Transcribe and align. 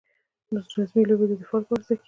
رزمي 0.77 1.03
لوبې 1.09 1.25
د 1.27 1.31
دفاع 1.41 1.59
لپاره 1.61 1.81
زده 1.85 1.93
کیږي. 1.95 1.99